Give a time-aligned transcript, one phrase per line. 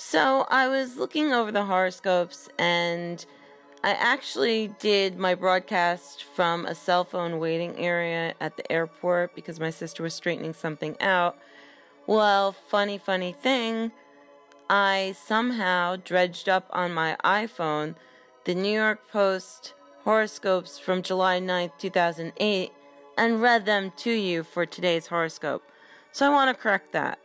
[0.00, 3.26] So I was looking over the horoscopes and
[3.82, 9.58] I actually did my broadcast from a cell phone waiting area at the airport because
[9.58, 11.36] my sister was straightening something out.
[12.06, 13.90] Well, funny, funny thing,
[14.70, 17.96] I somehow dredged up on my iPhone
[18.44, 19.74] the New York Post
[20.04, 22.70] horoscopes from July 9th, 2008,
[23.16, 25.64] and read them to you for today's horoscope.
[26.12, 27.18] So I want to correct that.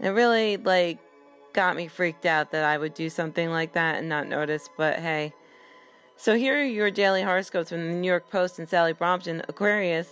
[0.00, 0.98] It really, like,
[1.54, 4.98] got me freaked out that I would do something like that and not notice, but
[4.98, 5.32] hey.
[6.16, 10.08] So here are your daily horoscopes from the New York Post and Sally Brompton, Aquarius.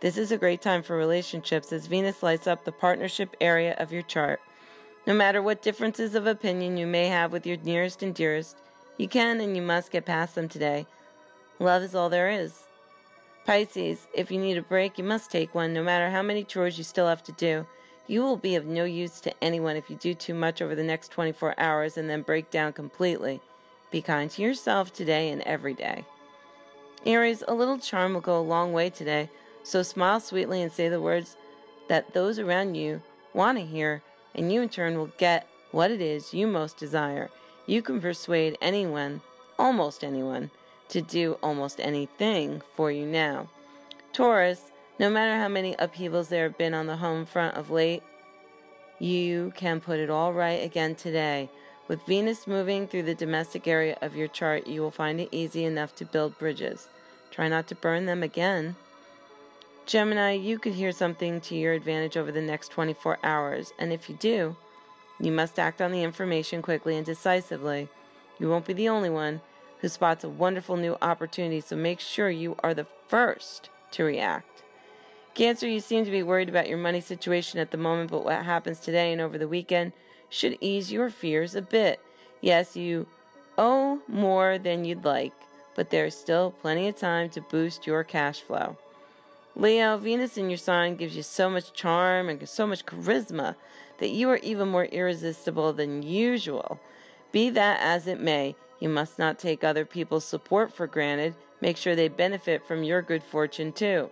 [0.00, 3.92] This is a great time for relationships as Venus lights up the partnership area of
[3.92, 4.40] your chart.
[5.06, 8.58] No matter what differences of opinion you may have with your nearest and dearest,
[8.98, 10.86] you can and you must get past them today.
[11.58, 12.64] Love is all there is.
[13.46, 16.76] Pisces, if you need a break, you must take one, no matter how many chores
[16.76, 17.66] you still have to do.
[18.06, 20.82] You will be of no use to anyone if you do too much over the
[20.84, 23.40] next 24 hours and then break down completely.
[23.90, 26.04] Be kind to yourself today and every day.
[27.04, 29.30] Aries, a little charm will go a long way today,
[29.62, 31.36] so smile sweetly and say the words
[31.88, 34.02] that those around you want to hear,
[34.34, 37.30] and you in turn will get what it is you most desire.
[37.66, 39.20] You can persuade anyone,
[39.58, 40.50] almost anyone,
[40.88, 43.48] to do almost anything for you now.
[44.12, 48.02] Taurus, no matter how many upheavals there have been on the home front of late,
[48.98, 51.50] you can put it all right again today.
[51.88, 55.64] With Venus moving through the domestic area of your chart, you will find it easy
[55.64, 56.88] enough to build bridges.
[57.30, 58.76] Try not to burn them again.
[59.84, 64.08] Gemini, you could hear something to your advantage over the next 24 hours, and if
[64.08, 64.56] you do,
[65.20, 67.88] you must act on the information quickly and decisively.
[68.38, 69.42] You won't be the only one
[69.80, 74.64] who spots a wonderful new opportunity, so make sure you are the first to react.
[75.36, 78.42] Cancer, you seem to be worried about your money situation at the moment, but what
[78.46, 79.92] happens today and over the weekend
[80.30, 82.00] should ease your fears a bit.
[82.40, 83.06] Yes, you
[83.58, 85.34] owe more than you'd like,
[85.74, 88.78] but there's still plenty of time to boost your cash flow.
[89.54, 93.56] Leo, Venus in your sign gives you so much charm and so much charisma
[93.98, 96.80] that you are even more irresistible than usual.
[97.30, 101.34] Be that as it may, you must not take other people's support for granted.
[101.60, 104.08] Make sure they benefit from your good fortune too.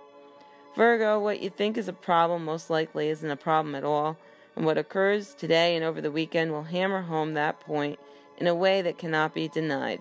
[0.76, 4.16] Virgo, what you think is a problem most likely isn't a problem at all,
[4.56, 7.98] and what occurs today and over the weekend will hammer home that point
[8.38, 10.00] in a way that cannot be denied.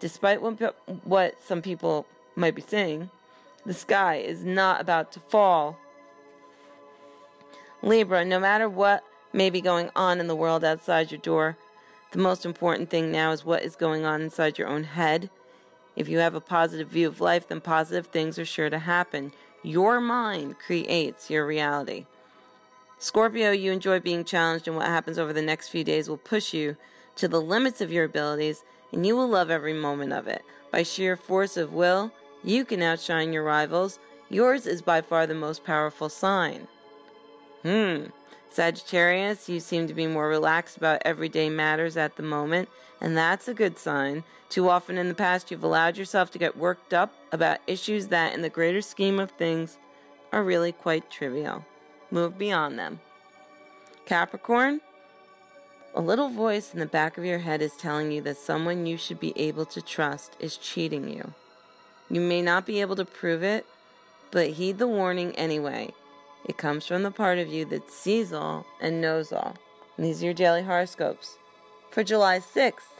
[0.00, 3.10] Despite what, some people might be saying,
[3.66, 5.78] the sky is not about to fall.
[7.82, 11.58] Libra, no matter what may be going on in the world outside your door,
[12.12, 15.28] the most important thing now is what is going on inside your own head.
[15.96, 19.32] If you have a positive view of life, then positive things are sure to happen.
[19.64, 22.04] Your mind creates your reality.
[22.98, 26.52] Scorpio, you enjoy being challenged, and what happens over the next few days will push
[26.52, 26.76] you
[27.16, 30.42] to the limits of your abilities, and you will love every moment of it.
[30.70, 33.98] By sheer force of will, you can outshine your rivals.
[34.28, 36.68] Yours is by far the most powerful sign.
[37.62, 38.08] Hmm.
[38.54, 42.68] Sagittarius, you seem to be more relaxed about everyday matters at the moment,
[43.00, 44.22] and that's a good sign.
[44.48, 48.32] Too often in the past, you've allowed yourself to get worked up about issues that,
[48.32, 49.76] in the greater scheme of things,
[50.32, 51.64] are really quite trivial.
[52.12, 53.00] Move beyond them.
[54.06, 54.80] Capricorn,
[55.92, 58.96] a little voice in the back of your head is telling you that someone you
[58.96, 61.34] should be able to trust is cheating you.
[62.08, 63.66] You may not be able to prove it,
[64.30, 65.92] but heed the warning anyway.
[66.44, 69.56] It comes from the part of you that sees all and knows all.
[69.96, 71.38] And these are your daily horoscopes
[71.90, 72.94] for July 6th.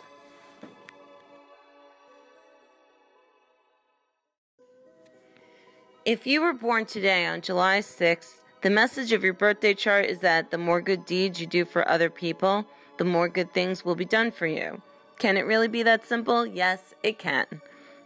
[6.05, 10.21] If you were born today on July 6th, the message of your birthday chart is
[10.21, 12.67] that the more good deeds you do for other people,
[12.99, 14.81] the more good things will be done for you.
[15.19, 16.47] Can it really be that simple?
[16.47, 17.47] Yes, it can.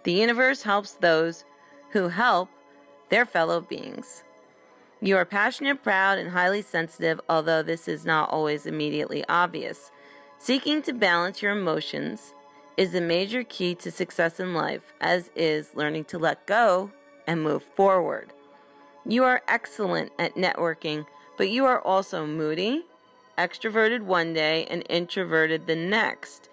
[0.04, 1.44] The universe helps those
[1.90, 2.48] who help
[3.08, 4.24] their fellow beings.
[5.00, 9.92] You are passionate, proud, and highly sensitive, although this is not always immediately obvious.
[10.38, 12.34] Seeking to balance your emotions
[12.76, 16.90] is a major key to success in life, as is learning to let go
[17.28, 18.32] and move forward.
[19.06, 21.06] You are excellent at networking,
[21.36, 22.84] but you are also moody,
[23.36, 26.48] extroverted one day, and introverted the next.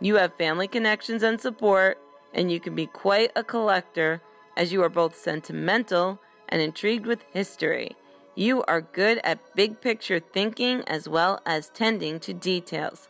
[0.00, 1.98] You have family connections and support,
[2.32, 4.22] and you can be quite a collector
[4.56, 7.96] as you are both sentimental and intrigued with history.
[8.34, 13.08] You are good at big picture thinking as well as tending to details.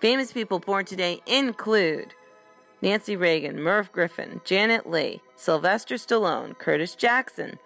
[0.00, 2.14] Famous people born today include
[2.82, 7.58] Nancy Reagan, Merv Griffin, Janet Leigh, Sylvester Stallone, Curtis Jackson,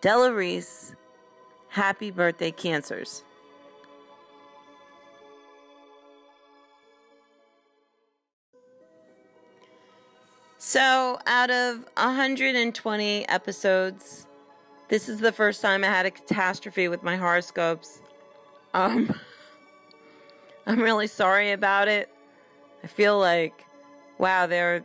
[0.00, 0.94] Della Reese.
[1.68, 3.24] Happy birthday, Cancers.
[10.58, 14.26] So, out of 120 episodes,
[14.88, 18.00] this is the first time I had a catastrophe with my horoscopes.
[18.72, 19.14] Um,
[20.66, 22.08] I'm really sorry about it.
[22.82, 23.64] I feel like,
[24.18, 24.84] wow, there are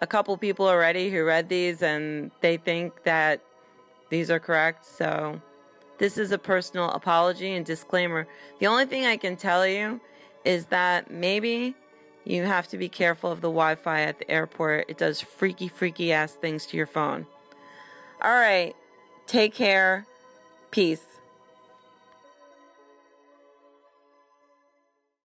[0.00, 3.40] a couple people already who read these and they think that
[4.10, 4.84] these are correct.
[4.84, 5.40] So,
[5.98, 8.28] this is a personal apology and disclaimer.
[8.60, 10.00] The only thing I can tell you
[10.44, 11.74] is that maybe
[12.24, 14.88] you have to be careful of the Wi Fi at the airport.
[14.88, 17.26] It does freaky, freaky ass things to your phone.
[18.22, 18.76] All right.
[19.28, 20.06] Take care.
[20.70, 21.17] Peace.